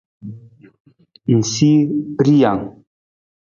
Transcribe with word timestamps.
Ng 1.31 1.43
sii 1.51 1.79
rijang. 2.25 2.63